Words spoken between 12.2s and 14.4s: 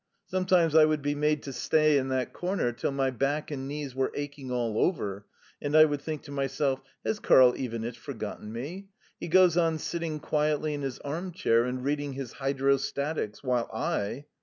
Hydrostatics, while I